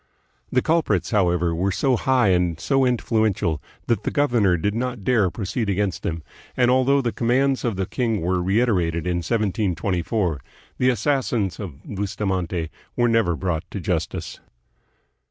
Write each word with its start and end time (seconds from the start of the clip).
The 0.51 0.63
culprits, 0.63 1.11
however, 1.11 1.53
were 1.53 1.71
so 1.71 1.95
high 1.95 2.29
and 2.29 2.59
so 2.59 2.85
influential 2.85 3.61
that 3.85 4.01
the 4.01 4.09
governor 4.09 4.57
did 4.57 4.73
not 4.73 5.03
dare 5.03 5.29
220 5.29 5.29
THE 5.29 5.35
PHILIPPINES. 5.35 5.51
proceed 5.51 5.69
against 5.69 6.01
them; 6.01 6.23
and 6.57 6.71
although 6.71 7.01
the 7.03 7.11
commands 7.11 7.63
of 7.63 7.75
the 7.75 7.85
king 7.85 8.19
were 8.21 8.41
reiterated 8.41 9.05
in 9.05 9.17
1724, 9.17 10.41
the 10.79 10.89
assassins 10.89 11.59
of 11.59 11.83
Bustamante 11.83 12.71
were 12.95 13.07
never 13.09 13.35
brought 13.35 13.63
to 13.69 13.79
justice. 13.79 14.39